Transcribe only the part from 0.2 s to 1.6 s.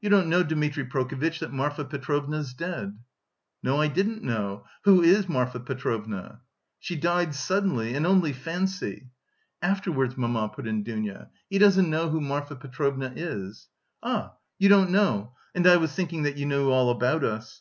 know, Dmitri Prokofitch, that